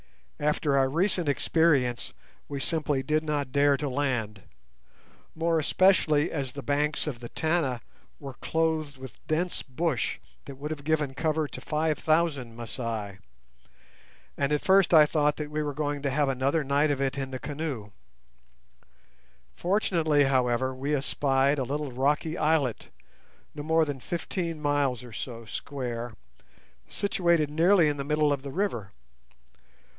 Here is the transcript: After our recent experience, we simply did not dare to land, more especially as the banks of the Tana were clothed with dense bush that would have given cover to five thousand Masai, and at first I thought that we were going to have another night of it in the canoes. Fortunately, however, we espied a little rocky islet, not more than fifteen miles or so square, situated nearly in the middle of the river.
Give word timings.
After 0.39 0.75
our 0.75 0.89
recent 0.89 1.29
experience, 1.29 2.13
we 2.49 2.59
simply 2.59 3.03
did 3.03 3.23
not 3.23 3.51
dare 3.51 3.77
to 3.77 3.87
land, 3.87 4.41
more 5.35 5.59
especially 5.59 6.31
as 6.31 6.51
the 6.53 6.63
banks 6.63 7.05
of 7.05 7.19
the 7.19 7.29
Tana 7.29 7.81
were 8.19 8.33
clothed 8.33 8.97
with 8.97 9.23
dense 9.27 9.61
bush 9.61 10.17
that 10.45 10.55
would 10.55 10.71
have 10.71 10.83
given 10.83 11.13
cover 11.13 11.47
to 11.47 11.61
five 11.61 11.99
thousand 11.99 12.55
Masai, 12.55 13.19
and 14.35 14.51
at 14.51 14.63
first 14.63 14.91
I 14.91 15.05
thought 15.05 15.35
that 15.37 15.51
we 15.51 15.61
were 15.61 15.75
going 15.75 16.01
to 16.01 16.09
have 16.09 16.29
another 16.29 16.63
night 16.63 16.89
of 16.89 16.99
it 16.99 17.19
in 17.19 17.29
the 17.29 17.37
canoes. 17.37 17.91
Fortunately, 19.55 20.23
however, 20.23 20.73
we 20.73 20.95
espied 20.95 21.59
a 21.59 21.63
little 21.63 21.91
rocky 21.91 22.35
islet, 22.39 22.89
not 23.53 23.65
more 23.67 23.85
than 23.85 23.99
fifteen 23.99 24.59
miles 24.59 25.03
or 25.03 25.13
so 25.13 25.45
square, 25.45 26.13
situated 26.89 27.51
nearly 27.51 27.87
in 27.87 27.97
the 27.97 28.03
middle 28.03 28.33
of 28.33 28.41
the 28.41 28.51
river. 28.51 28.91